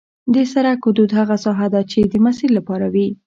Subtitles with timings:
[0.33, 3.07] د سرک حدود هغه ساحه ده چې د مسیر لپاره وي